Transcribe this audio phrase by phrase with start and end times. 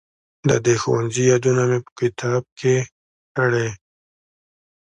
[0.49, 2.75] د دې ښوونځي یادونه مې په کتاب کې
[3.35, 3.67] کړې.